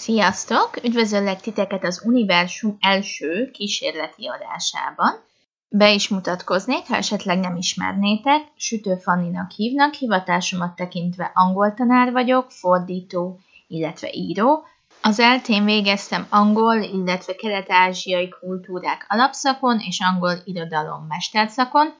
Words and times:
Sziasztok! 0.00 0.84
Üdvözöllek 0.84 1.40
titeket 1.40 1.84
az 1.84 2.02
Universum 2.04 2.76
első 2.80 3.50
kísérleti 3.50 4.26
adásában. 4.26 5.24
Be 5.68 5.92
is 5.92 6.08
mutatkoznék, 6.08 6.86
ha 6.86 6.96
esetleg 6.96 7.38
nem 7.38 7.56
ismernétek. 7.56 8.42
Sütő 8.56 8.96
Fanninak 8.96 9.50
hívnak, 9.50 9.94
hivatásomat 9.94 10.74
tekintve 10.76 11.30
angol 11.34 11.74
tanár 11.74 12.12
vagyok, 12.12 12.50
fordító, 12.50 13.40
illetve 13.68 14.08
író. 14.12 14.64
Az 15.02 15.18
eltén 15.18 15.64
végeztem 15.64 16.26
angol, 16.30 16.76
illetve 16.76 17.34
kelet-ázsiai 17.34 18.28
kultúrák 18.28 19.06
alapszakon 19.08 19.78
és 19.78 20.00
angol 20.00 20.34
irodalom 20.44 21.06
mesterszakon, 21.08 21.94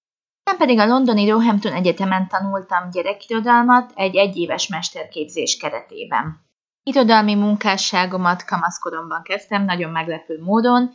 nem 0.44 0.56
pedig 0.56 0.78
a 0.78 0.86
londoni 0.86 1.30
Roehampton 1.30 1.72
Egyetemen 1.72 2.28
tanultam 2.28 2.90
gyerekirodalmat 2.90 3.92
egy 3.94 4.16
egyéves 4.16 4.68
mesterképzés 4.68 5.56
keretében. 5.56 6.48
Irodalmi 6.90 7.34
munkásságomat 7.34 8.44
kamaszkoromban 8.44 9.22
kezdtem, 9.22 9.64
nagyon 9.64 9.90
meglepő 9.90 10.38
módon. 10.42 10.90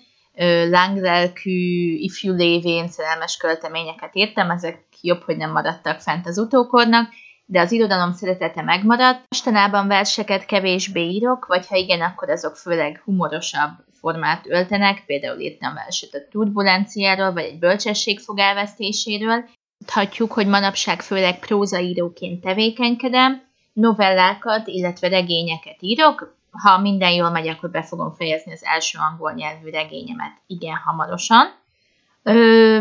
Lánglelkű, 0.70 1.94
ifjú 1.95 2.34
lévén 2.34 2.88
szerelmes 2.88 3.38
költeményeket 3.38 4.16
írtam, 4.16 4.50
ezek 4.50 4.86
jobb, 5.02 5.22
hogy 5.22 5.38
nem 5.38 5.52
maradtak 5.52 6.00
fent 6.00 6.27
az 6.27 6.38
utókornak, 6.38 7.09
de 7.45 7.59
az 7.59 7.72
irodalom 7.72 8.12
szeretete 8.12 8.62
megmaradt. 8.62 9.23
Mostanában 9.30 9.88
verseket 9.88 10.45
kevésbé 10.45 11.02
írok, 11.02 11.45
vagy 11.45 11.67
ha 11.67 11.76
igen, 11.76 12.02
akkor 12.02 12.30
azok 12.30 12.55
főleg 12.55 13.02
humorosabb 13.05 13.72
formát 14.00 14.45
öltenek, 14.48 15.03
például 15.05 15.39
írtam 15.39 15.73
verset 15.73 16.14
a 16.14 16.27
turbulenciáról, 16.31 17.34
vagy 17.34 17.44
egy 17.44 17.59
bölcsesség 17.59 18.20
fog 18.20 18.39
elvesztéséről. 18.39 19.45
Tudhatjuk, 19.77 20.31
hogy 20.31 20.48
manapság 20.48 21.02
főleg 21.02 21.39
prózaíróként 21.39 22.41
tevékenykedem, 22.41 23.44
novellákat, 23.75 24.67
illetve 24.67 25.07
regényeket 25.07 25.77
írok. 25.79 26.35
Ha 26.52 26.79
minden 26.79 27.11
jól 27.11 27.29
megy, 27.29 27.47
akkor 27.47 27.70
be 27.70 27.83
fogom 27.83 28.11
fejezni 28.11 28.52
az 28.52 28.63
első 28.63 28.97
angol 29.11 29.31
nyelvű 29.31 29.70
regényemet 29.70 30.31
igen 30.47 30.75
hamarosan. 30.75 31.53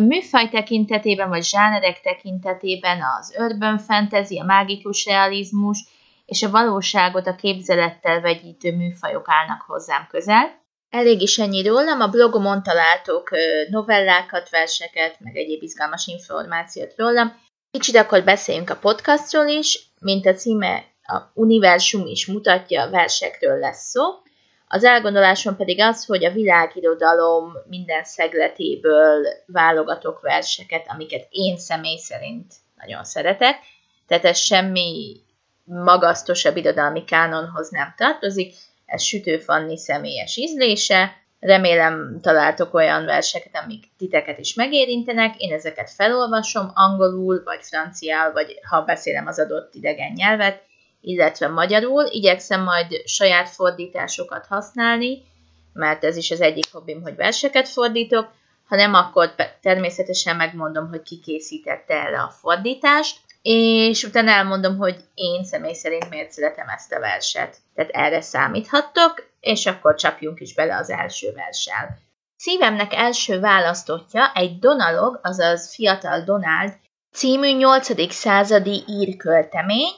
Műfaj 0.00 0.48
tekintetében, 0.48 1.28
vagy 1.28 1.44
zsánerek 1.44 2.00
tekintetében 2.00 3.00
az 3.18 3.34
urban 3.38 3.78
fantasy, 3.78 4.38
a 4.38 4.44
mágikus 4.44 5.04
realizmus 5.04 5.78
és 6.26 6.42
a 6.42 6.50
valóságot 6.50 7.26
a 7.26 7.34
képzelettel 7.34 8.20
vegyítő 8.20 8.76
műfajok 8.76 9.24
állnak 9.28 9.60
hozzám 9.66 10.06
közel. 10.10 10.62
Elég 10.90 11.20
is 11.20 11.38
ennyi 11.38 11.66
rólam, 11.66 12.00
a 12.00 12.08
blogomon 12.08 12.62
találtok 12.62 13.30
novellákat, 13.70 14.50
verseket, 14.50 15.16
meg 15.20 15.36
egyéb 15.36 15.62
izgalmas 15.62 16.06
információt 16.06 16.94
rólam. 16.96 17.42
Kicsit 17.74 17.96
akkor 17.96 18.24
beszéljünk 18.24 18.70
a 18.70 18.76
podcastról 18.76 19.46
is, 19.46 19.88
mint 20.00 20.26
a 20.26 20.32
címe 20.32 20.84
a 21.02 21.20
universum 21.32 22.06
is 22.06 22.26
mutatja, 22.26 22.90
versekről 22.90 23.58
lesz 23.58 23.88
szó. 23.88 24.02
Az 24.68 24.84
elgondolásom 24.84 25.56
pedig 25.56 25.80
az, 25.80 26.04
hogy 26.04 26.24
a 26.24 26.32
világirodalom 26.32 27.52
minden 27.68 28.04
szegletéből 28.04 29.26
válogatok 29.46 30.20
verseket, 30.20 30.86
amiket 30.88 31.26
én 31.30 31.56
személy 31.56 31.96
szerint 31.96 32.54
nagyon 32.76 33.04
szeretek. 33.04 33.58
Tehát 34.06 34.24
ez 34.24 34.38
semmi 34.38 35.16
magasztosabb 35.64 36.56
irodalmi 36.56 37.04
kánonhoz 37.04 37.70
nem 37.70 37.94
tartozik, 37.96 38.54
ez 38.86 39.02
Sütő 39.02 39.38
Fanni 39.38 39.78
személyes 39.78 40.36
ízlése, 40.36 41.23
Remélem 41.44 42.18
találtok 42.22 42.74
olyan 42.74 43.04
verseket, 43.04 43.56
amik 43.64 43.84
titeket 43.98 44.38
is 44.38 44.54
megérintenek. 44.54 45.36
Én 45.36 45.52
ezeket 45.52 45.90
felolvasom 45.90 46.70
angolul, 46.74 47.42
vagy 47.44 47.58
franciál, 47.62 48.32
vagy 48.32 48.58
ha 48.68 48.82
beszélem 48.82 49.26
az 49.26 49.38
adott 49.38 49.74
idegen 49.74 50.12
nyelvet, 50.12 50.62
illetve 51.00 51.48
magyarul. 51.48 52.04
Igyekszem 52.10 52.62
majd 52.62 53.02
saját 53.04 53.48
fordításokat 53.48 54.46
használni, 54.46 55.22
mert 55.72 56.04
ez 56.04 56.16
is 56.16 56.30
az 56.30 56.40
egyik 56.40 56.72
hobbim, 56.72 57.02
hogy 57.02 57.16
verseket 57.16 57.68
fordítok. 57.68 58.30
Ha 58.68 58.76
nem, 58.76 58.94
akkor 58.94 59.34
természetesen 59.60 60.36
megmondom, 60.36 60.88
hogy 60.88 61.02
ki 61.02 61.20
készítette 61.20 61.94
el 61.94 62.14
a 62.14 62.34
fordítást, 62.40 63.18
és 63.46 64.02
utána 64.02 64.30
elmondom, 64.30 64.76
hogy 64.76 64.96
én 65.14 65.44
személy 65.44 65.72
szerint 65.72 66.10
miért 66.10 66.30
szeretem 66.30 66.68
ezt 66.68 66.92
a 66.92 67.00
verset. 67.00 67.56
Tehát 67.74 67.90
erre 67.90 68.20
számíthattok, 68.20 69.28
és 69.40 69.66
akkor 69.66 69.94
csapjunk 69.94 70.40
is 70.40 70.54
bele 70.54 70.76
az 70.76 70.90
első 70.90 71.32
verssel. 71.32 71.98
Szívemnek 72.36 72.94
első 72.94 73.40
választotja 73.40 74.32
egy 74.34 74.58
Donalog, 74.58 75.20
azaz 75.22 75.74
Fiatal 75.74 76.20
Donald 76.20 76.72
című 77.12 77.56
8. 77.56 78.12
századi 78.12 78.84
írköltemény. 78.88 79.92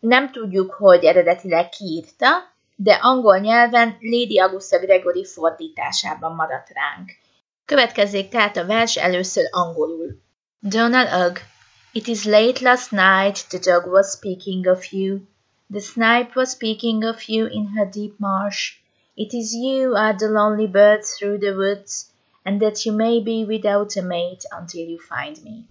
Nem 0.00 0.32
tudjuk, 0.32 0.72
hogy 0.72 1.04
eredetileg 1.04 1.68
kiírta, 1.68 2.26
de 2.76 2.92
angol 2.92 3.38
nyelven 3.38 3.96
Lady 4.00 4.38
Augusta 4.38 4.78
Gregory 4.78 5.24
fordításában 5.24 6.34
maradt 6.34 6.68
ránk. 6.72 7.10
Következzék 7.64 8.28
tehát 8.28 8.56
a 8.56 8.66
vers 8.66 8.96
először 8.96 9.44
angolul. 9.50 10.22
Donald 10.60 11.26
Ugg, 11.26 11.38
it 11.94 12.08
is 12.08 12.26
late 12.26 12.60
last 12.60 12.92
night, 12.92 13.46
the 13.50 13.58
dog 13.58 13.86
was 13.86 14.12
speaking 14.12 14.66
of 14.66 14.92
you. 14.92 15.26
The 15.70 15.80
snipe 15.80 16.36
was 16.36 16.50
speaking 16.52 17.04
of 17.04 17.28
you 17.28 17.46
in 17.46 17.66
her 17.68 17.86
deep 17.86 18.18
marsh. 18.20 18.76
It 19.16 19.34
is 19.34 19.54
you 19.54 19.96
are 19.96 20.12
the 20.12 20.28
lonely 20.28 20.66
bird 20.66 21.04
through 21.04 21.38
the 21.38 21.56
woods, 21.56 22.10
and 22.44 22.60
that 22.60 22.86
you 22.86 22.92
may 22.92 23.20
be 23.20 23.44
without 23.44 23.96
a 23.96 24.02
mate 24.02 24.44
until 24.52 24.86
you 24.86 24.98
find 24.98 25.42
me. 25.42 25.64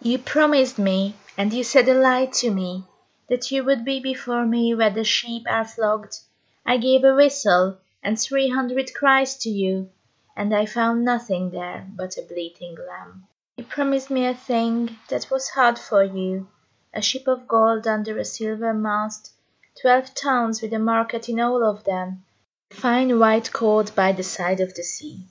You 0.00 0.18
promised 0.18 0.78
me, 0.78 1.14
and 1.36 1.52
you 1.52 1.64
said 1.64 1.88
a 1.88 1.94
lie 1.94 2.26
to 2.26 2.50
me, 2.50 2.84
that 3.28 3.50
you 3.50 3.64
would 3.64 3.84
be 3.84 4.00
before 4.00 4.44
me 4.44 4.74
where 4.74 4.90
the 4.90 5.04
sheep 5.04 5.44
are 5.48 5.64
flogged. 5.64 6.18
I 6.64 6.76
gave 6.76 7.04
a 7.04 7.14
whistle 7.14 7.78
and 8.02 8.18
three 8.18 8.48
hundred 8.50 8.92
cries 8.94 9.36
to 9.38 9.48
you, 9.50 9.90
and 10.36 10.54
I 10.54 10.66
found 10.66 11.04
nothing 11.04 11.50
there 11.50 11.86
but 11.94 12.16
a 12.16 12.22
bleating 12.22 12.76
lamb. 12.76 13.26
You 13.58 13.64
promised 13.64 14.10
me 14.10 14.24
a 14.24 14.34
thing 14.34 14.96
that 15.10 15.30
was 15.30 15.50
hard 15.50 15.78
for 15.78 16.02
you, 16.02 16.48
a 16.94 17.02
ship 17.02 17.28
of 17.28 17.46
gold 17.46 17.86
under 17.86 18.16
a 18.16 18.24
silver 18.24 18.72
mast, 18.72 19.30
twelve 19.78 20.14
towns 20.14 20.62
with 20.62 20.72
a 20.72 20.78
market 20.78 21.28
in 21.28 21.38
all 21.38 21.62
of 21.62 21.84
them, 21.84 22.24
A 22.70 22.74
fine 22.74 23.18
white 23.18 23.52
cord 23.52 23.94
by 23.94 24.12
the 24.12 24.22
side 24.22 24.60
of 24.60 24.74
the 24.74 24.82
sea. 24.82 25.26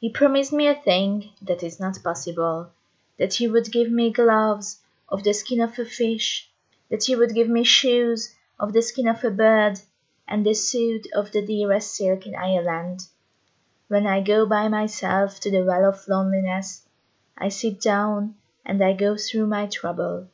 You 0.00 0.10
promised 0.10 0.54
me 0.54 0.68
a 0.68 0.74
thing 0.74 1.32
that 1.42 1.62
is 1.62 1.78
not 1.78 2.02
possible, 2.02 2.70
that 3.18 3.38
you 3.40 3.52
would 3.52 3.70
give 3.70 3.90
me 3.90 4.10
gloves 4.10 4.80
of 5.10 5.22
the 5.22 5.34
skin 5.34 5.60
of 5.60 5.78
a 5.78 5.84
fish, 5.84 6.50
that 6.88 7.08
you 7.08 7.18
would 7.18 7.34
give 7.34 7.50
me 7.50 7.64
shoes 7.64 8.34
of 8.58 8.72
the 8.72 8.80
skin 8.80 9.06
of 9.06 9.22
a 9.22 9.30
bird, 9.30 9.78
and 10.26 10.46
the 10.46 10.54
suit 10.54 11.06
of 11.12 11.30
the 11.32 11.42
dearest 11.42 11.94
silk 11.94 12.26
in 12.26 12.34
Ireland. 12.34 13.00
When 13.88 14.06
I 14.06 14.22
go 14.22 14.46
by 14.46 14.68
myself 14.68 15.40
to 15.40 15.50
the 15.50 15.62
well 15.62 15.84
of 15.84 16.08
loneliness, 16.08 16.86
I 17.40 17.48
sit 17.48 17.80
down 17.80 18.34
and 18.66 18.84
I 18.84 18.92
go 18.92 19.16
through 19.16 19.46
my 19.46 19.66
trouble. 19.66 20.28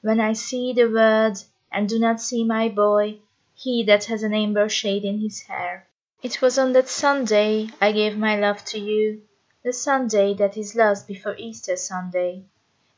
When 0.00 0.18
I 0.18 0.32
see 0.32 0.72
the 0.72 0.90
world 0.90 1.44
and 1.70 1.88
do 1.88 2.00
not 2.00 2.20
see 2.20 2.42
my 2.42 2.68
boy, 2.68 3.20
he 3.54 3.84
that 3.84 4.06
has 4.06 4.24
an 4.24 4.34
amber 4.34 4.68
shade 4.68 5.04
in 5.04 5.20
his 5.20 5.42
hair. 5.42 5.86
It 6.20 6.42
was 6.42 6.58
on 6.58 6.72
that 6.72 6.88
Sunday 6.88 7.68
I 7.80 7.92
gave 7.92 8.18
my 8.18 8.36
love 8.36 8.64
to 8.66 8.78
you, 8.80 9.22
the 9.62 9.72
Sunday 9.72 10.34
that 10.34 10.56
is 10.56 10.74
lost 10.74 11.06
before 11.06 11.36
Easter 11.38 11.76
Sunday, 11.76 12.42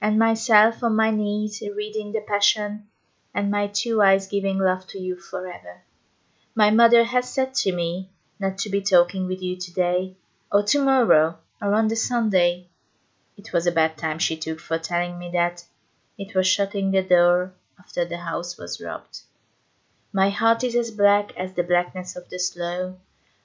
and 0.00 0.18
myself 0.18 0.82
on 0.82 0.96
my 0.96 1.10
knees 1.10 1.60
reading 1.60 2.12
the 2.12 2.22
Passion, 2.22 2.88
and 3.34 3.50
my 3.50 3.66
two 3.66 4.00
eyes 4.00 4.26
giving 4.26 4.58
love 4.58 4.86
to 4.86 4.98
you 4.98 5.16
forever. 5.16 5.82
My 6.54 6.70
mother 6.70 7.04
has 7.04 7.28
said 7.28 7.52
to 7.56 7.72
me 7.72 8.08
not 8.38 8.56
to 8.56 8.70
be 8.70 8.80
talking 8.80 9.26
with 9.26 9.42
you 9.42 9.56
today, 9.56 10.16
or 10.50 10.62
tomorrow, 10.62 11.36
or 11.60 11.74
on 11.74 11.88
the 11.88 11.96
Sunday. 11.96 12.69
It 13.42 13.54
was 13.54 13.66
a 13.66 13.72
bad 13.72 13.96
time 13.96 14.18
she 14.18 14.36
took 14.36 14.60
for 14.60 14.78
telling 14.78 15.18
me 15.18 15.30
that. 15.30 15.64
It 16.18 16.34
was 16.34 16.46
shutting 16.46 16.90
the 16.90 17.02
door 17.02 17.54
after 17.78 18.04
the 18.04 18.18
house 18.18 18.58
was 18.58 18.82
robbed. 18.82 19.22
My 20.12 20.28
heart 20.28 20.62
is 20.62 20.76
as 20.76 20.90
black 20.90 21.34
as 21.38 21.54
the 21.54 21.62
blackness 21.62 22.16
of 22.16 22.28
the 22.28 22.38
sloe, 22.38 22.98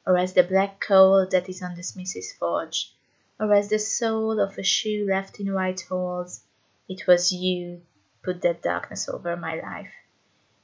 or 0.06 0.17
as 0.17 0.33
the 0.33 0.44
black 0.44 0.81
coal 0.81 1.25
that 1.27 1.47
is 1.47 1.62
on 1.62 1.75
the 1.75 1.81
smith's 1.83 2.33
forge, 2.33 2.94
or 3.39 3.53
as 3.53 3.69
the 3.69 3.80
sole 3.80 4.42
of 4.42 4.57
a 4.57 4.63
shoe 4.63 5.07
left 5.07 5.39
in 5.39 5.53
white 5.53 5.80
holes, 5.88 6.44
it 6.89 7.07
was 7.07 7.31
you 7.31 7.81
put 8.21 8.41
that 8.41 8.62
darkness 8.62 9.07
over 9.07 9.38
my 9.38 9.56
life. 9.62 9.94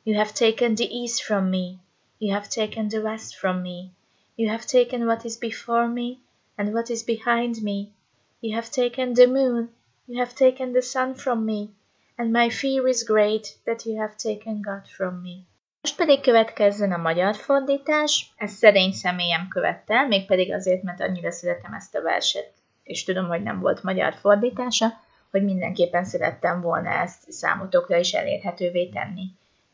You 0.04 0.16
have 0.16 0.34
taken 0.34 0.76
the 0.76 0.94
east 0.94 1.24
from 1.24 1.50
me, 1.50 1.80
you 2.20 2.34
have 2.34 2.50
taken 2.50 2.90
the 2.90 3.02
west 3.02 3.38
from 3.38 3.64
me, 3.64 3.94
you 4.36 4.50
have 4.50 4.68
taken 4.68 5.06
what 5.08 5.26
is 5.26 5.38
before 5.38 5.88
me 5.88 6.20
and 6.58 6.74
what 6.74 6.92
is 6.92 7.04
behind 7.04 7.64
me, 7.64 7.94
you 8.42 8.54
have 8.54 8.70
taken 8.70 9.14
the 9.14 9.28
moon, 9.28 9.70
you 10.06 10.20
have 10.20 10.34
taken 10.34 10.72
the 10.72 10.82
sun 10.82 11.16
from 11.16 11.44
me, 11.44 11.70
and 12.16 12.32
my 12.32 12.50
fear 12.50 12.88
is 12.88 13.04
great 13.04 13.48
that 13.64 13.86
you 13.86 14.00
have 14.00 14.16
taken 14.16 14.62
God 14.62 14.88
from 14.96 15.22
me. 15.22 15.36
Most 15.82 15.96
pedig 15.96 16.22
következzen 16.22 16.92
a 16.92 16.98
magyar 16.98 17.36
fordítás, 17.36 18.34
ezt 18.38 18.58
szerény 18.58 18.92
személyem 18.92 19.48
követte 19.48 20.06
mégpedig 20.08 20.54
azért, 20.54 20.84
mert 20.84 21.02
annyira 21.02 21.32
szeretem 21.32 21.74
ezt 21.74 21.96
a 21.96 22.02
verset, 22.02 22.52
és 22.84 23.04
tudom, 23.04 23.28
hogy 23.28 23.44
nem 23.44 23.60
volt 23.60 23.84
magyar 23.84 24.14
fordítása, 24.14 24.88
hogy 25.32 25.44
mindenképpen 25.44 26.04
szerettem 26.04 26.62
volna 26.62 26.90
ezt 26.90 27.32
számotokra 27.32 27.98
is 27.98 28.14
elérhetővé 28.14 28.90
tenni. 28.90 29.24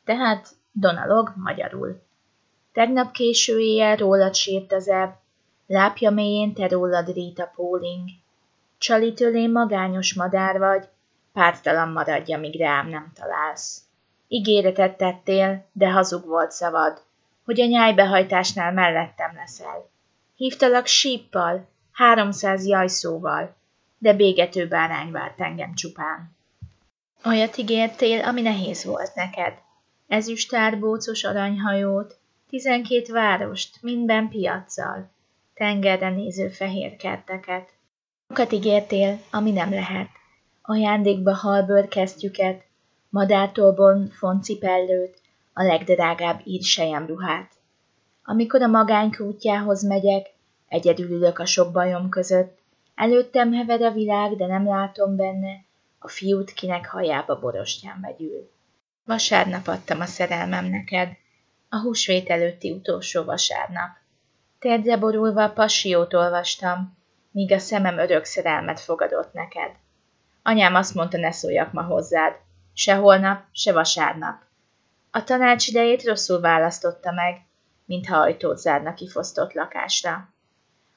Tehát 0.06 0.56
Donalog 0.80 1.34
magyarul. 1.36 2.02
Tegnap 2.74 3.12
késő 3.12 3.60
éjjel 3.60 3.96
rólad 3.96 4.36
sírt 4.36 4.74
az 4.74 4.88
ebb, 4.88 5.16
lápja 5.68 6.12
mélyén 6.12 6.54
te 6.54 6.68
rólad 6.68 7.14
rít 7.14 7.40
a 7.40 7.52
póling. 7.56 8.10
Csalitől 8.78 9.36
én 9.36 9.52
magányos 9.52 10.14
madár 10.14 10.58
vagy, 10.60 10.88
pártalan 11.34 11.90
maradja, 11.90 12.38
míg 12.38 12.60
rám 12.60 12.90
nem 12.90 13.12
találsz. 13.16 13.82
Ígéretet 14.28 14.98
tettél, 14.98 15.66
de 15.72 15.92
hazug 15.92 16.26
volt 16.26 16.52
szavad, 16.52 17.02
hogy 17.46 17.62
a 17.62 17.66
nyájbehajtásnál 17.66 18.72
mellettem 18.72 19.36
leszel. 19.36 19.90
Hívtalak 20.36 20.86
síppal, 20.86 21.68
háromszáz 21.92 22.66
jajszóval, 22.66 23.56
de 23.98 24.14
bégető 24.14 24.68
bárány 24.68 25.12
várt 25.12 25.42
engem 25.42 25.74
csupán. 25.74 26.36
Olyat 27.26 27.58
ígértél, 27.58 28.24
ami 28.24 28.42
nehéz 28.42 28.86
volt 28.86 29.16
neked. 29.16 29.54
Ezüstárbócos 30.08 31.24
aranyhajót, 31.24 32.18
tizenkét 32.50 33.08
várost, 33.08 33.82
minden 33.82 34.30
piaccal, 34.30 35.10
tengerre 35.54 36.10
néző 36.10 36.50
fehér 36.50 36.96
kerteket. 36.96 37.70
Sokat 38.38 38.52
ígértél, 38.52 39.20
ami 39.32 39.52
nem 39.52 39.70
lehet. 39.70 40.10
Ajándékba 40.62 41.34
halbőr 41.34 41.88
kesztyüket, 41.88 42.64
madártolbon 43.10 44.10
foncipellőt, 44.10 45.22
a 45.54 45.64
legdrágább 45.64 46.42
ír 46.44 46.62
ruhát. 47.06 47.52
Amikor 48.24 48.62
a 48.62 48.68
magányk 48.68 49.20
útjához 49.20 49.84
megyek, 49.84 50.28
egyedül 50.68 51.10
ülök 51.10 51.40
a 51.40 51.46
sok 51.46 51.72
bajom 51.72 52.10
között, 52.10 52.60
előttem 52.96 53.54
heved 53.54 53.82
a 53.82 53.92
világ, 53.92 54.36
de 54.36 54.46
nem 54.46 54.68
látom 54.68 55.16
benne, 55.16 55.66
a 56.00 56.08
fiút, 56.08 56.54
kinek 56.54 56.88
hajába 56.88 57.40
borostyán 57.40 58.02
vegyül. 58.02 58.52
Vasárnap 59.06 59.68
adtam 59.68 60.00
a 60.00 60.06
szerelmem 60.06 60.66
neked, 60.66 61.10
a 61.70 61.80
húsvét 61.80 62.30
előtti 62.30 62.72
utolsó 62.72 63.24
vasárnap. 63.24 63.90
Térdre 64.60 64.98
borulva 64.98 65.44
a 65.44 65.54
passiót 65.54 66.14
olvastam, 66.14 66.97
míg 67.38 67.52
a 67.52 67.60
szemem 67.60 67.98
örök 67.98 68.24
szerelmet 68.24 68.80
fogadott 68.80 69.34
neked. 69.34 69.72
Anyám 70.44 70.76
azt 70.76 70.94
mondta, 70.94 71.18
ne 71.18 71.32
szóljak 71.32 71.72
ma 71.72 71.82
hozzád, 71.82 72.36
se 72.74 72.96
holnap, 72.96 73.44
se 73.52 73.74
vasárnap. 73.74 74.42
A 75.12 75.24
tanács 75.24 75.68
idejét 75.68 76.04
rosszul 76.04 76.40
választotta 76.40 77.12
meg, 77.12 77.42
mintha 77.86 78.18
ajtót 78.18 78.58
zárna 78.58 78.94
kifosztott 78.94 79.54
lakásra. 79.54 80.34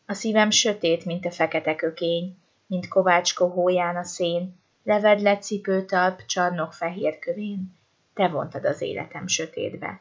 A 0.07 0.13
szívem 0.13 0.51
sötét, 0.51 1.05
mint 1.05 1.27
a 1.27 1.31
fekete 1.31 1.75
kökény, 1.75 2.37
mint 2.67 2.89
kovácskó 2.89 3.47
hóján 3.47 3.97
a 3.97 4.05
szén, 4.05 4.61
levedlet 4.85 5.43
cipőtalp 5.43 6.27
csarnok 6.27 6.73
fehér 6.73 7.19
kövén, 7.19 7.77
te 8.15 8.29
vontad 8.29 8.65
az 8.65 8.81
életem 8.81 9.27
sötétbe. 9.27 10.01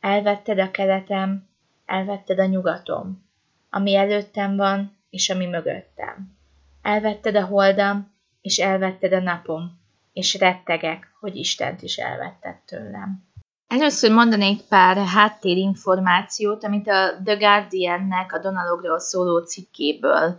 Elvetted 0.00 0.58
a 0.58 0.70
keletem, 0.70 1.48
elvetted 1.86 2.38
a 2.38 2.46
nyugatom, 2.46 3.24
ami 3.70 3.94
előttem 3.94 4.56
van, 4.56 5.02
és 5.14 5.30
ami 5.30 5.46
mögöttem. 5.46 6.36
Elvetted 6.82 7.36
a 7.36 7.44
holdam, 7.44 8.12
és 8.40 8.58
elvetted 8.58 9.12
a 9.12 9.20
napom, 9.20 9.80
és 10.12 10.38
rettegek, 10.38 11.14
hogy 11.20 11.36
Istent 11.36 11.82
is 11.82 11.96
elvetted 11.96 12.56
tőlem. 12.66 13.24
Először 13.66 14.12
mondanék 14.12 14.62
pár 14.62 14.96
háttérinformációt, 14.96 16.64
amit 16.64 16.88
a 16.88 17.20
The 17.24 17.34
Guardian-nek 17.34 18.32
a 18.32 18.38
Donalogról 18.38 18.98
szóló 18.98 19.38
cikkéből 19.38 20.38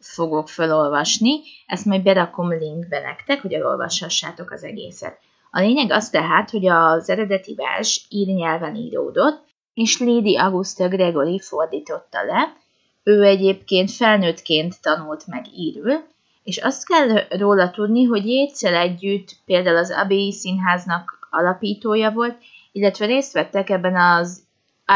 fogok 0.00 0.48
felolvasni. 0.48 1.40
Ezt 1.66 1.84
majd 1.84 2.02
berakom 2.02 2.48
linkbe 2.48 3.00
nektek, 3.00 3.40
hogy 3.40 3.52
elolvashassátok 3.52 4.50
az 4.50 4.64
egészet. 4.64 5.18
A 5.50 5.60
lényeg 5.60 5.90
az 5.90 6.10
tehát, 6.10 6.50
hogy 6.50 6.66
az 6.66 7.10
eredeti 7.10 7.54
vers 7.54 8.06
ír 8.08 8.28
íródott, 8.74 9.44
és 9.74 9.98
Lady 9.98 10.36
Augusta 10.36 10.88
Gregory 10.88 11.40
fordította 11.40 12.22
le. 12.22 12.64
Ő 13.08 13.22
egyébként 13.22 13.90
felnőttként 13.90 14.82
tanult 14.82 15.26
meg 15.26 15.44
írül, 15.56 16.04
és 16.44 16.58
azt 16.58 16.86
kell 16.86 17.26
róla 17.28 17.70
tudni, 17.70 18.04
hogy 18.04 18.26
Jétszel 18.26 18.74
együtt 18.74 19.36
például 19.44 19.76
az 19.76 19.90
Abbey 19.90 20.32
Színháznak 20.32 21.28
alapítója 21.30 22.10
volt, 22.10 22.36
illetve 22.72 23.06
részt 23.06 23.32
vettek 23.32 23.70
ebben 23.70 23.96
az 23.96 24.42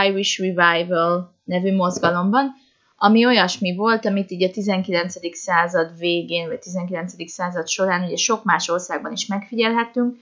Irish 0.07 0.41
Revival 0.41 1.35
nevű 1.45 1.75
mozgalomban, 1.75 2.55
ami 2.97 3.27
olyasmi 3.27 3.75
volt, 3.75 4.07
amit 4.07 4.31
így 4.31 4.43
a 4.43 4.51
19. 4.51 5.37
század 5.37 5.99
végén, 5.99 6.49
vagy 6.49 6.59
19. 6.59 7.31
század 7.31 7.69
során 7.69 8.05
ugye 8.05 8.17
sok 8.17 8.45
más 8.45 8.69
országban 8.69 9.13
is 9.13 9.27
megfigyelhettünk, 9.27 10.17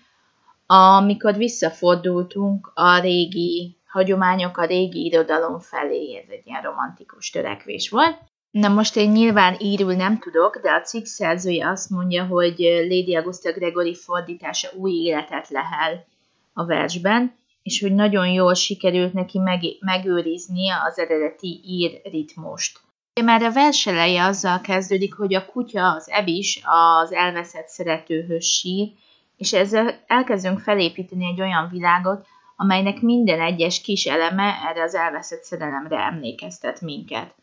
amikor 0.66 1.36
visszafordultunk 1.36 2.70
a 2.74 3.00
régi 3.00 3.77
hagyományok, 3.88 4.56
a 4.56 4.64
régi 4.64 5.04
irodalom 5.04 5.58
felé, 5.58 6.16
ez 6.16 6.28
egy 6.28 6.46
ilyen 6.46 6.62
romantikus 6.62 7.30
törekvés 7.30 7.90
volt. 7.90 8.18
Na 8.50 8.68
most 8.68 8.96
én 8.96 9.10
nyilván 9.10 9.56
írul 9.58 9.94
nem 9.94 10.18
tudok, 10.18 10.58
de 10.62 10.70
a 10.70 10.80
cikk 10.80 11.04
szerzője 11.04 11.68
azt 11.68 11.90
mondja, 11.90 12.24
hogy 12.24 12.58
Lady 12.88 13.16
Augusta 13.16 13.52
Gregory 13.52 13.94
fordítása 13.94 14.68
új 14.76 14.92
életet 14.92 15.48
lehel 15.48 16.06
a 16.52 16.64
versben, 16.64 17.36
és 17.62 17.80
hogy 17.80 17.94
nagyon 17.94 18.28
jól 18.28 18.54
sikerült 18.54 19.12
neki 19.12 19.38
meg, 19.38 19.60
megőriznie 19.80 20.82
az 20.86 20.98
eredeti 20.98 21.60
ír 21.64 22.00
ritmust. 22.04 22.80
Már 23.24 23.42
a 23.42 23.52
vers 23.52 23.86
eleje 23.86 24.24
azzal 24.24 24.60
kezdődik, 24.60 25.14
hogy 25.14 25.34
a 25.34 25.46
kutya, 25.46 25.92
az 25.92 26.08
ebis 26.10 26.60
az 26.64 27.12
elveszett 27.12 27.66
szeretőhöz 27.68 28.44
sír, 28.44 28.88
és 29.36 29.52
ezzel 29.52 30.04
elkezdünk 30.06 30.58
felépíteni 30.58 31.26
egy 31.26 31.40
olyan 31.40 31.68
világot, 31.70 32.26
amelynek 32.60 33.00
minden 33.00 33.40
egyes 33.40 33.80
kis 33.80 34.04
eleme 34.04 34.58
erre 34.68 34.82
az 34.82 34.94
elveszett 34.94 35.42
szerelemre 35.42 35.98
emlékeztet 35.98 36.80
minket. 36.80 37.34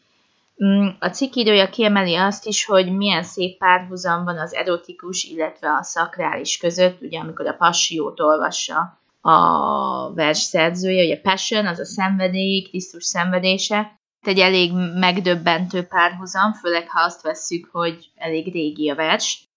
Mm, 0.63 0.87
a 0.99 1.07
cikk 1.07 1.35
idője 1.35 1.69
kiemeli 1.69 2.15
azt 2.15 2.45
is, 2.45 2.65
hogy 2.65 2.95
milyen 2.95 3.23
szép 3.23 3.57
párhuzam 3.57 4.23
van 4.23 4.37
az 4.37 4.53
erotikus, 4.53 5.23
illetve 5.23 5.67
a 5.69 5.83
szakrális 5.83 6.57
között, 6.57 7.01
ugye 7.01 7.19
amikor 7.19 7.47
a 7.47 7.53
passiót 7.53 8.19
olvassa 8.19 8.99
a 9.21 10.13
vers 10.13 10.39
szerzője, 10.39 11.03
ugye 11.03 11.21
passion, 11.21 11.65
az 11.65 11.79
a 11.79 11.85
szenvedély, 11.85 12.61
Krisztus 12.61 13.05
szenvedése, 13.05 13.99
egy 14.21 14.39
elég 14.39 14.71
megdöbbentő 14.99 15.83
párhuzam, 15.83 16.53
főleg 16.53 16.89
ha 16.89 17.01
azt 17.01 17.21
vesszük, 17.21 17.69
hogy 17.71 18.11
elég 18.15 18.51
régi 18.51 18.89
a 18.89 18.95
vers. 18.95 19.47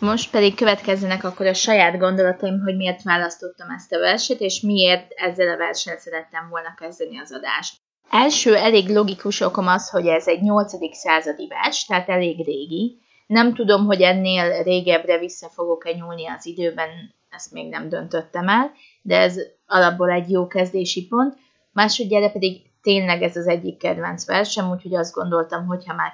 Most 0.00 0.30
pedig 0.30 0.54
következzenek 0.54 1.24
akkor 1.24 1.46
a 1.46 1.54
saját 1.54 1.98
gondolataim, 1.98 2.60
hogy 2.60 2.76
miért 2.76 3.02
választottam 3.02 3.70
ezt 3.70 3.92
a 3.92 3.98
verset, 3.98 4.40
és 4.40 4.60
miért 4.60 5.12
ezzel 5.12 5.48
a 5.48 5.56
versen 5.56 5.98
szerettem 5.98 6.48
volna 6.48 6.74
kezdeni 6.74 7.18
az 7.18 7.32
adást. 7.32 7.76
Első 8.10 8.56
elég 8.56 8.88
logikus 8.88 9.40
okom 9.40 9.66
az, 9.66 9.90
hogy 9.90 10.06
ez 10.06 10.26
egy 10.26 10.42
8. 10.42 10.96
századi 10.96 11.46
vers, 11.46 11.84
tehát 11.84 12.08
elég 12.08 12.44
régi. 12.44 12.98
Nem 13.26 13.54
tudom, 13.54 13.86
hogy 13.86 14.02
ennél 14.02 14.62
régebbre 14.62 15.18
vissza 15.18 15.48
fogok-e 15.48 15.92
nyúlni 15.92 16.28
az 16.28 16.46
időben, 16.46 16.88
ezt 17.30 17.52
még 17.52 17.68
nem 17.68 17.88
döntöttem 17.88 18.48
el, 18.48 18.72
de 19.02 19.18
ez 19.18 19.36
alapból 19.66 20.10
egy 20.10 20.30
jó 20.30 20.46
kezdési 20.46 21.06
pont. 21.06 21.36
Másodjára 21.72 22.30
pedig 22.30 22.62
tényleg 22.82 23.22
ez 23.22 23.36
az 23.36 23.46
egyik 23.46 23.78
kedvenc 23.78 24.26
versem, 24.26 24.70
úgyhogy 24.70 24.94
azt 24.94 25.14
gondoltam, 25.14 25.66
hogy 25.66 25.86
ha 25.86 25.94
már 25.94 26.12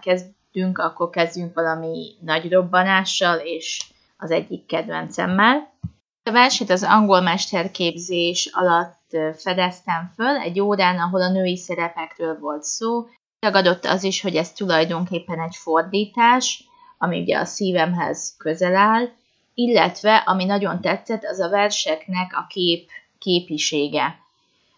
kezdünk, 0.56 0.78
akkor 0.78 1.10
kezdjünk 1.10 1.54
valami 1.54 2.14
nagy 2.20 2.52
robbanással, 2.52 3.38
és 3.38 3.84
az 4.16 4.30
egyik 4.30 4.66
kedvencemmel. 4.66 5.74
A 6.22 6.32
verset 6.32 6.70
az 6.70 6.82
angol 6.82 7.20
mesterképzés 7.20 8.50
alatt 8.52 9.16
fedeztem 9.36 10.12
föl, 10.14 10.36
egy 10.36 10.60
órán, 10.60 10.98
ahol 10.98 11.22
a 11.22 11.30
női 11.30 11.56
szerepekről 11.56 12.38
volt 12.38 12.62
szó. 12.62 13.06
Tagadott 13.38 13.84
az 13.84 14.02
is, 14.02 14.20
hogy 14.20 14.36
ez 14.36 14.52
tulajdonképpen 14.52 15.40
egy 15.40 15.56
fordítás, 15.56 16.64
ami 16.98 17.20
ugye 17.20 17.38
a 17.38 17.44
szívemhez 17.44 18.34
közel 18.38 18.76
áll, 18.76 19.08
illetve, 19.54 20.16
ami 20.16 20.44
nagyon 20.44 20.80
tetszett, 20.80 21.24
az 21.24 21.40
a 21.40 21.48
verseknek 21.48 22.32
a 22.36 22.46
kép, 22.48 22.88
képisége. 23.18 24.18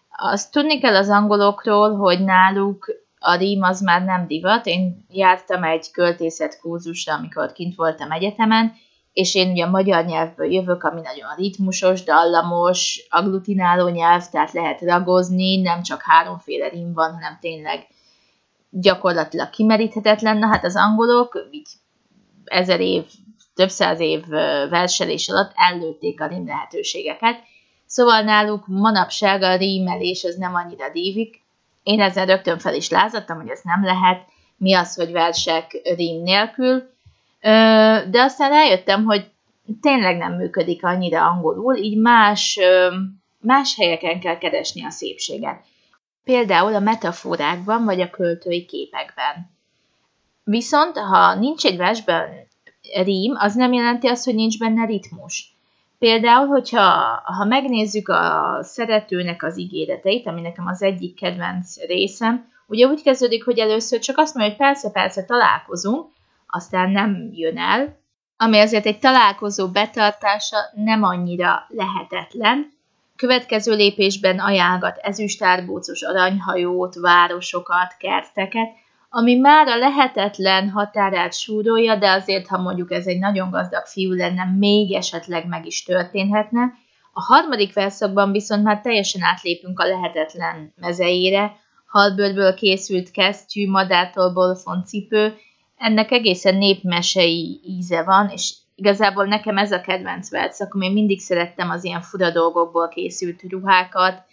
Azt 0.09 0.51
tudni 0.51 0.79
kell 0.79 0.95
az 0.95 1.09
angolokról, 1.09 1.95
hogy 1.95 2.23
náluk 2.23 2.85
a 3.19 3.35
rím 3.35 3.61
az 3.61 3.81
már 3.81 4.03
nem 4.03 4.27
divat. 4.27 4.65
Én 4.65 5.05
jártam 5.09 5.63
egy 5.63 5.91
költészet 5.91 6.59
kurzusra, 6.59 7.13
amikor 7.13 7.51
kint 7.51 7.75
voltam 7.75 8.11
egyetemen, 8.11 8.73
és 9.13 9.35
én 9.35 9.51
ugye 9.51 9.65
a 9.65 9.69
magyar 9.69 10.05
nyelvből 10.05 10.51
jövök, 10.51 10.83
ami 10.83 11.01
nagyon 11.01 11.35
ritmusos, 11.37 12.03
dallamos, 12.03 13.07
agglutináló 13.09 13.87
nyelv, 13.87 14.23
tehát 14.31 14.51
lehet 14.51 14.81
ragozni, 14.81 15.61
nem 15.61 15.81
csak 15.81 16.01
háromféle 16.01 16.67
rím 16.67 16.93
van, 16.93 17.13
hanem 17.13 17.37
tényleg 17.41 17.87
gyakorlatilag 18.69 19.49
kimeríthetetlen. 19.49 20.37
Na 20.37 20.47
hát 20.47 20.65
az 20.65 20.75
angolok 20.75 21.47
így 21.51 21.67
ezer 22.43 22.79
év, 22.79 23.03
több 23.55 23.69
száz 23.69 23.99
év 23.99 24.27
verselés 24.69 25.29
alatt 25.29 25.51
ellőtték 25.55 26.21
a 26.21 26.27
rím 26.27 26.45
lehetőségeket, 26.45 27.37
Szóval 27.89 28.21
náluk 28.21 28.67
manapság 28.67 29.41
a 29.41 29.55
rímelés 29.55 30.23
az 30.23 30.35
nem 30.35 30.55
annyira 30.55 30.89
dívik. 30.89 31.38
Én 31.89 32.01
ezzel 32.01 32.25
rögtön 32.25 32.59
fel 32.59 32.73
is 32.73 32.89
lázadtam, 32.89 33.37
hogy 33.37 33.49
ez 33.49 33.59
nem 33.63 33.83
lehet. 33.83 34.21
Mi 34.57 34.73
az, 34.73 34.95
hogy 34.95 35.11
versek 35.11 35.81
rím 35.95 36.21
nélkül. 36.21 36.89
De 38.09 38.21
aztán 38.21 38.49
rájöttem, 38.49 39.03
hogy 39.03 39.31
tényleg 39.81 40.17
nem 40.17 40.33
működik 40.33 40.83
annyira 40.83 41.25
angolul, 41.25 41.75
így 41.75 41.97
más, 41.97 42.59
más 43.39 43.75
helyeken 43.75 44.19
kell 44.19 44.37
keresni 44.37 44.85
a 44.85 44.89
szépséget. 44.89 45.63
például 46.23 46.75
a 46.75 46.79
metaforákban 46.79 47.85
vagy 47.85 48.01
a 48.01 48.09
költői 48.09 48.65
képekben. 48.65 49.51
Viszont, 50.43 50.97
ha 50.97 51.35
nincs 51.35 51.65
egy 51.65 51.77
versben 51.77 52.47
rím, 53.03 53.35
az 53.35 53.55
nem 53.55 53.73
jelenti 53.73 54.07
azt, 54.07 54.25
hogy 54.25 54.35
nincs 54.35 54.59
benne 54.59 54.85
ritmus. 54.85 55.57
Például, 55.99 56.47
hogyha 56.47 56.81
ha 57.23 57.45
megnézzük 57.45 58.09
a 58.09 58.57
szeretőnek 58.61 59.43
az 59.43 59.57
ígéreteit, 59.59 60.27
ami 60.27 60.41
nekem 60.41 60.67
az 60.67 60.81
egyik 60.81 61.15
kedvenc 61.15 61.77
részem, 61.87 62.51
ugye 62.67 62.85
úgy 62.85 63.01
kezdődik, 63.01 63.45
hogy 63.45 63.59
először 63.59 63.99
csak 63.99 64.17
azt 64.17 64.35
mondja, 64.35 64.55
hogy 64.55 64.65
persze-persze 64.65 65.23
találkozunk, 65.23 66.11
aztán 66.47 66.89
nem 66.89 67.29
jön 67.31 67.57
el, 67.57 67.97
ami 68.37 68.59
azért 68.59 68.85
egy 68.85 68.99
találkozó 68.99 69.67
betartása 69.67 70.57
nem 70.73 71.03
annyira 71.03 71.65
lehetetlen. 71.67 72.71
Következő 73.15 73.75
lépésben 73.75 74.39
ajánlgat 74.39 74.97
ezüstárbócos 74.97 76.01
aranyhajót, 76.01 76.95
városokat, 76.95 77.95
kerteket, 77.97 78.69
ami 79.09 79.35
már 79.35 79.67
a 79.67 79.77
lehetetlen 79.77 80.69
határát 80.69 81.33
súrolja, 81.33 81.95
de 81.95 82.11
azért, 82.11 82.47
ha 82.47 82.61
mondjuk 82.61 82.91
ez 82.91 83.05
egy 83.05 83.19
nagyon 83.19 83.49
gazdag 83.49 83.85
fiú 83.85 84.13
lenne, 84.13 84.45
még 84.57 84.93
esetleg 84.93 85.47
meg 85.47 85.65
is 85.65 85.83
történhetne. 85.83 86.73
A 87.13 87.21
harmadik 87.21 87.73
verszakban 87.73 88.31
viszont 88.31 88.63
már 88.63 88.81
teljesen 88.81 89.21
átlépünk 89.21 89.79
a 89.79 89.87
lehetetlen 89.87 90.73
mezeire, 90.75 91.55
halbőrből 91.85 92.53
készült 92.53 93.11
kesztyű, 93.11 93.69
madártól 93.69 94.33
bolfon 94.33 94.83
cipő, 94.85 95.37
ennek 95.77 96.11
egészen 96.11 96.55
népmesei 96.55 97.59
íze 97.65 98.03
van, 98.03 98.29
és 98.29 98.53
igazából 98.75 99.25
nekem 99.25 99.57
ez 99.57 99.71
a 99.71 99.81
kedvenc 99.81 100.29
verszak, 100.29 100.75
én 100.79 100.91
mindig 100.91 101.19
szerettem 101.19 101.69
az 101.69 101.83
ilyen 101.83 102.01
fura 102.01 102.31
dolgokból 102.31 102.87
készült 102.87 103.41
ruhákat, 103.49 104.23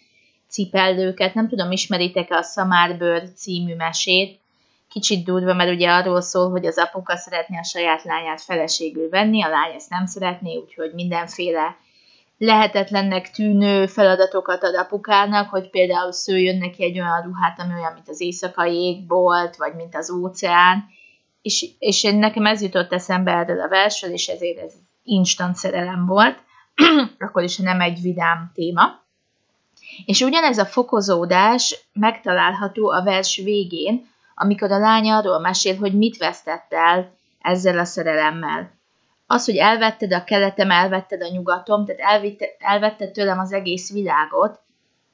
cipellőket, 0.49 1.35
nem 1.35 1.49
tudom, 1.49 1.71
ismeritek-e 1.71 2.37
a 2.37 2.43
Szamárbőr 2.43 3.33
című 3.35 3.75
mesét, 3.75 4.41
kicsit 4.89 5.25
durva, 5.25 5.55
mert 5.55 5.71
ugye 5.71 5.91
arról 5.91 6.21
szól, 6.21 6.51
hogy 6.51 6.67
az 6.67 6.79
apuka 6.79 7.17
szeretné 7.17 7.59
a 7.59 7.65
saját 7.65 8.03
lányát 8.05 8.41
feleségül 8.41 9.09
venni, 9.09 9.43
a 9.43 9.49
lány 9.49 9.75
ezt 9.75 9.91
nem 9.91 10.07
szeretné, 10.07 10.57
úgyhogy 10.57 10.93
mindenféle 10.95 11.77
lehetetlennek 12.39 13.31
tűnő 13.31 13.87
feladatokat 13.87 14.63
ad 14.63 14.75
apukának, 14.75 15.51
hogy 15.51 15.71
például 15.71 16.13
szőjön 16.13 16.57
neki 16.57 16.85
egy 16.85 17.01
olyan 17.01 17.23
ruhát, 17.23 17.61
ami 17.61 17.73
olyan, 17.73 17.93
mint 17.93 18.09
az 18.09 18.21
éjszakai 18.21 18.75
égbolt, 18.75 19.57
vagy 19.57 19.75
mint 19.75 19.97
az 19.97 20.11
óceán, 20.11 20.85
és, 21.43 21.67
és 21.79 22.03
nekem 22.03 22.47
ez 22.47 22.63
jutott 22.63 22.93
eszembe 22.93 23.33
erről 23.33 23.61
a 23.61 23.69
versről, 23.69 24.13
és 24.13 24.27
ezért 24.27 24.59
ez 24.59 24.73
instant 25.03 25.57
szerelem 25.57 26.07
volt, 26.07 26.39
akkor 27.19 27.43
is 27.43 27.57
nem 27.57 27.81
egy 27.81 28.01
vidám 28.01 28.51
téma. 28.55 29.05
És 30.05 30.21
ugyanez 30.21 30.59
a 30.59 30.65
fokozódás 30.65 31.89
megtalálható 31.93 32.91
a 32.91 33.03
vers 33.03 33.37
végén, 33.37 34.09
amikor 34.39 34.73
a 34.73 34.79
lány 34.79 35.11
arról 35.11 35.39
mesél, 35.39 35.77
hogy 35.77 35.95
mit 35.95 36.17
vesztett 36.17 36.73
el 36.73 37.15
ezzel 37.41 37.79
a 37.79 37.85
szerelemmel. 37.85 38.71
Az, 39.27 39.45
hogy 39.45 39.57
elvetted 39.57 40.13
a 40.13 40.25
keletem, 40.25 40.71
elvetted 40.71 41.23
a 41.23 41.29
nyugatom, 41.29 41.85
tehát 41.85 42.01
elvitted, 42.01 42.49
elvetted 42.59 43.11
tőlem 43.11 43.39
az 43.39 43.53
egész 43.53 43.93
világot, 43.93 44.61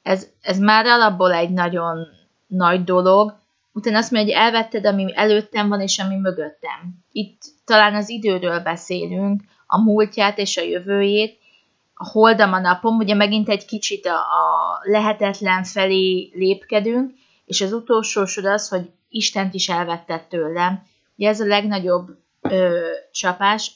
ez, 0.02 0.26
ez 0.40 0.58
már 0.58 0.86
alapból 0.86 1.32
egy 1.32 1.50
nagyon 1.50 2.06
nagy 2.46 2.84
dolog, 2.84 3.34
utána 3.72 3.98
azt 3.98 4.10
mondja, 4.10 4.34
hogy 4.34 4.44
elvetted, 4.44 4.86
ami 4.86 5.12
előttem 5.14 5.68
van, 5.68 5.80
és 5.80 5.98
ami 5.98 6.16
mögöttem. 6.16 7.04
Itt 7.12 7.42
talán 7.64 7.94
az 7.94 8.08
időről 8.08 8.60
beszélünk, 8.60 9.42
a 9.66 9.82
múltját 9.82 10.38
és 10.38 10.56
a 10.56 10.62
jövőjét, 10.62 11.38
a 11.94 12.08
holdam 12.10 12.52
a 12.52 12.60
napom, 12.60 12.96
ugye 12.96 13.14
megint 13.14 13.48
egy 13.48 13.64
kicsit 13.64 14.06
a, 14.06 14.16
a 14.16 14.78
lehetetlen 14.82 15.64
felé 15.64 16.30
lépkedünk, 16.34 17.10
és 17.44 17.60
az 17.60 17.72
utolsó 17.72 18.24
sor 18.24 18.46
az, 18.46 18.68
hogy 18.68 18.90
Istent 19.12 19.54
is 19.54 19.68
elvetted 19.68 20.22
tőlem. 20.22 20.82
Ugye 21.16 21.28
ez 21.28 21.40
a 21.40 21.46
legnagyobb 21.46 22.08
ö, 22.40 22.80
csapás. 23.12 23.70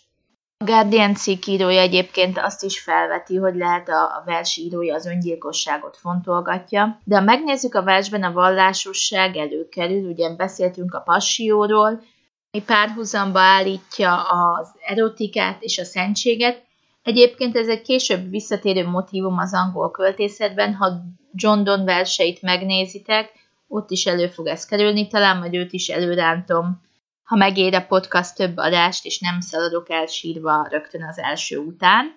A 0.59 0.65
Guardian 0.65 1.15
cikk 1.15 1.47
írója 1.47 1.81
egyébként 1.81 2.39
azt 2.39 2.65
is 2.65 2.81
felveti, 2.81 3.37
hogy 3.37 3.55
lehet 3.55 3.89
a, 3.89 4.03
a 4.03 4.23
vers 4.25 4.57
írója 4.57 4.95
az 4.95 5.07
öngyilkosságot 5.07 5.97
fontolgatja, 5.97 7.01
de 7.05 7.17
ha 7.17 7.23
megnézzük 7.23 7.75
a 7.75 7.83
versben 7.83 8.23
a 8.23 8.33
vallásosság 8.33 9.37
előkerül, 9.37 10.11
ugye 10.11 10.35
beszéltünk 10.35 10.95
a 10.95 11.01
passióról, 11.01 12.03
ami 12.51 12.63
párhuzamba 12.65 13.41
állítja 13.41 14.23
az 14.23 14.69
erotikát 14.81 15.63
és 15.63 15.79
a 15.79 15.85
szentséget. 15.85 16.65
Egyébként 17.03 17.57
ez 17.57 17.69
egy 17.69 17.83
később 17.83 18.31
visszatérő 18.31 18.87
motívum 18.87 19.39
az 19.39 19.55
angol 19.55 19.91
költészetben, 19.91 20.75
ha 20.75 20.93
John 21.33 21.63
Donne 21.63 21.85
verseit 21.85 22.43
megnézitek, 22.43 23.33
ott 23.69 23.91
is 23.91 24.07
elő 24.07 24.29
fog 24.29 24.47
ez 24.47 24.65
kerülni, 24.65 25.07
talán 25.07 25.37
majd 25.37 25.55
őt 25.55 25.73
is 25.73 25.89
előrántom, 25.89 26.81
ha 27.23 27.37
megér 27.37 27.75
a 27.75 27.87
podcast 27.87 28.37
több 28.37 28.57
adást, 28.57 29.05
és 29.05 29.19
nem 29.19 29.41
szaladok 29.41 29.91
el 29.91 30.07
sírva 30.07 30.67
rögtön 30.71 31.03
az 31.03 31.19
első 31.19 31.59
után. 31.59 32.17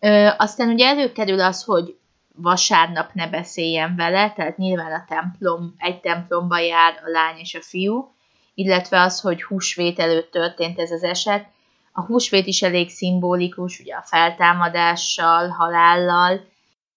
Ö, 0.00 0.28
aztán 0.36 0.68
ugye 0.68 0.86
előkerül 0.86 1.40
az, 1.40 1.64
hogy 1.64 1.96
vasárnap 2.34 3.12
ne 3.12 3.28
beszéljen 3.28 3.96
vele, 3.96 4.32
tehát 4.32 4.56
nyilván 4.56 4.92
a 4.92 5.04
templom, 5.08 5.74
egy 5.76 6.00
templomba 6.00 6.58
jár 6.58 7.00
a 7.04 7.10
lány 7.10 7.38
és 7.38 7.54
a 7.54 7.62
fiú, 7.62 8.14
illetve 8.54 9.00
az, 9.00 9.20
hogy 9.20 9.42
húsvét 9.42 9.98
előtt 9.98 10.30
történt 10.30 10.78
ez 10.78 10.90
az 10.90 11.02
eset. 11.02 11.46
A 11.92 12.04
húsvét 12.04 12.46
is 12.46 12.62
elég 12.62 12.90
szimbolikus, 12.90 13.78
ugye 13.78 13.94
a 13.94 14.02
feltámadással, 14.02 15.48
halállal, 15.48 16.40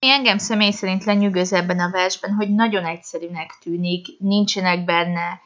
Engem 0.06 0.38
személy 0.38 0.72
szerint 0.72 1.04
lenyűgöz 1.04 1.54
ebben 1.54 1.80
a 1.80 1.90
versben, 1.90 2.34
hogy 2.34 2.50
nagyon 2.50 2.86
egyszerűnek 2.86 3.58
tűnik, 3.62 4.08
nincsenek 4.20 4.86
benne 4.86 5.42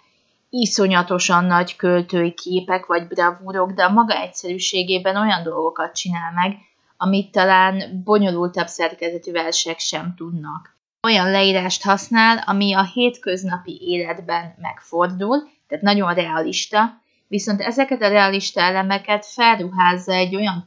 iszonyatosan 0.49 1.45
nagy 1.45 1.75
költői 1.75 2.33
képek 2.33 2.85
vagy 2.85 3.07
bravúrok, 3.07 3.71
de 3.71 3.83
a 3.83 3.91
maga 3.91 4.21
egyszerűségében 4.21 5.17
olyan 5.17 5.43
dolgokat 5.43 5.95
csinál 5.95 6.31
meg, 6.31 6.57
amit 6.97 7.31
talán 7.31 8.01
bonyolultabb 8.03 8.67
szerkezetű 8.67 9.31
versek 9.31 9.79
sem 9.79 10.13
tudnak. 10.17 10.75
Olyan 11.01 11.31
leírást 11.31 11.83
használ, 11.83 12.43
ami 12.45 12.73
a 12.73 12.83
hétköznapi 12.83 13.77
életben 13.81 14.55
megfordul, 14.61 15.49
tehát 15.67 15.83
nagyon 15.83 16.13
realista, 16.13 17.01
viszont 17.27 17.61
ezeket 17.61 18.01
a 18.01 18.09
realista 18.09 18.61
elemeket 18.61 19.25
felruházza 19.25 20.13
egy 20.13 20.35
olyan 20.35 20.63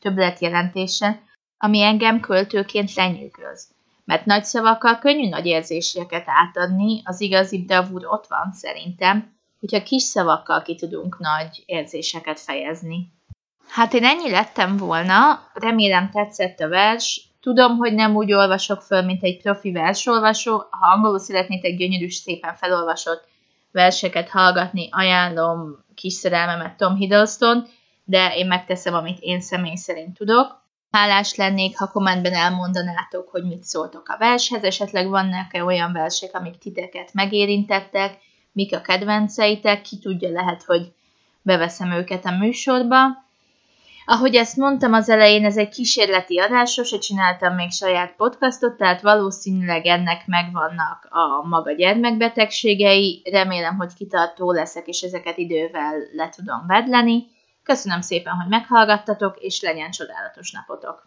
többletjelentésen, 0.00 1.20
ami 1.64 1.82
engem 1.82 2.20
költőként 2.20 2.94
lenyűgöz. 2.94 3.68
Mert 4.04 4.24
nagy 4.24 4.44
szavakkal 4.44 4.98
könnyű 4.98 5.28
nagy 5.28 5.46
érzéseket 5.46 6.24
átadni, 6.26 7.00
az 7.04 7.20
igazi 7.20 7.64
bravúr 7.64 8.06
ott 8.06 8.26
van 8.28 8.52
szerintem, 8.52 9.32
hogyha 9.60 9.82
kis 9.82 10.02
szavakkal 10.02 10.62
ki 10.62 10.74
tudunk 10.74 11.18
nagy 11.18 11.62
érzéseket 11.66 12.40
fejezni. 12.40 13.12
Hát 13.68 13.94
én 13.94 14.04
ennyi 14.04 14.30
lettem 14.30 14.76
volna, 14.76 15.48
remélem 15.54 16.10
tetszett 16.10 16.60
a 16.60 16.68
vers, 16.68 17.32
Tudom, 17.40 17.76
hogy 17.76 17.94
nem 17.94 18.16
úgy 18.16 18.32
olvasok 18.32 18.82
föl, 18.82 19.02
mint 19.02 19.22
egy 19.22 19.40
profi 19.40 19.72
versolvasó. 19.72 20.66
Ha 20.70 20.92
angolul 20.94 21.18
szeretnétek 21.18 21.76
gyönyörű, 21.76 22.10
szépen 22.10 22.54
felolvasott 22.54 23.28
verseket 23.70 24.28
hallgatni, 24.28 24.88
ajánlom 24.90 25.84
kis 25.94 26.12
szerelmemet 26.12 26.76
Tom 26.76 26.94
Hiddleston, 26.94 27.66
de 28.04 28.36
én 28.36 28.46
megteszem, 28.46 28.94
amit 28.94 29.18
én 29.20 29.40
személy 29.40 29.74
szerint 29.74 30.16
tudok. 30.16 30.61
Hálás 30.92 31.34
lennék, 31.34 31.78
ha 31.78 31.90
kommentben 31.90 32.32
elmondanátok, 32.34 33.28
hogy 33.28 33.44
mit 33.44 33.64
szóltok 33.64 34.08
a 34.08 34.16
vershez, 34.18 34.62
esetleg 34.62 35.08
vannak-e 35.08 35.64
olyan 35.64 35.92
versek, 35.92 36.34
amik 36.34 36.58
titeket 36.58 37.12
megérintettek, 37.12 38.18
mik 38.52 38.74
a 38.74 38.80
kedvenceitek, 38.80 39.82
ki 39.82 39.98
tudja, 39.98 40.30
lehet, 40.30 40.62
hogy 40.62 40.92
beveszem 41.42 41.90
őket 41.90 42.24
a 42.24 42.30
műsorba. 42.30 42.96
Ahogy 44.06 44.34
ezt 44.34 44.56
mondtam 44.56 44.92
az 44.92 45.08
elején, 45.08 45.44
ez 45.44 45.56
egy 45.56 45.68
kísérleti 45.68 46.38
adás, 46.38 46.72
sose 46.72 46.98
csináltam 46.98 47.54
még 47.54 47.70
saját 47.70 48.14
podcastot, 48.16 48.76
tehát 48.76 49.00
valószínűleg 49.00 49.86
ennek 49.86 50.26
megvannak 50.26 51.08
a 51.10 51.46
maga 51.48 51.72
gyermekbetegségei, 51.72 53.22
remélem, 53.30 53.76
hogy 53.76 53.94
kitartó 53.94 54.52
leszek, 54.52 54.86
és 54.86 55.00
ezeket 55.00 55.38
idővel 55.38 55.94
le 56.12 56.28
tudom 56.28 56.66
vedleni. 56.66 57.26
Köszönöm 57.62 58.00
szépen, 58.00 58.32
hogy 58.34 58.48
meghallgattatok, 58.48 59.38
és 59.38 59.60
legyen 59.60 59.90
csodálatos 59.90 60.52
napotok! 60.52 61.02